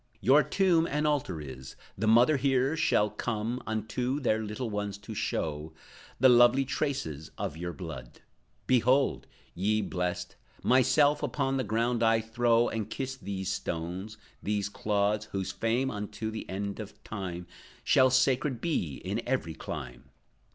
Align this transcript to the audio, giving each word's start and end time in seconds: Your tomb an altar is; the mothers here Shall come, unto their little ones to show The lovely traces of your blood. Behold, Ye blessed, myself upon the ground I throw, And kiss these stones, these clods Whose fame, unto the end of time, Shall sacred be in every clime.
Your 0.19 0.41
tomb 0.41 0.87
an 0.87 1.05
altar 1.05 1.39
is; 1.39 1.75
the 1.95 2.07
mothers 2.07 2.41
here 2.41 2.75
Shall 2.75 3.11
come, 3.11 3.61
unto 3.67 4.19
their 4.19 4.41
little 4.43 4.71
ones 4.71 4.97
to 4.97 5.13
show 5.13 5.73
The 6.19 6.27
lovely 6.27 6.65
traces 6.65 7.29
of 7.37 7.55
your 7.55 7.71
blood. 7.71 8.19
Behold, 8.65 9.27
Ye 9.53 9.79
blessed, 9.83 10.37
myself 10.63 11.21
upon 11.21 11.57
the 11.57 11.63
ground 11.63 12.01
I 12.01 12.19
throw, 12.19 12.67
And 12.67 12.89
kiss 12.89 13.15
these 13.15 13.51
stones, 13.51 14.17
these 14.41 14.69
clods 14.69 15.25
Whose 15.25 15.51
fame, 15.51 15.91
unto 15.91 16.31
the 16.31 16.49
end 16.49 16.79
of 16.79 17.03
time, 17.03 17.45
Shall 17.83 18.09
sacred 18.09 18.59
be 18.59 18.95
in 19.05 19.21
every 19.27 19.53
clime. 19.53 20.05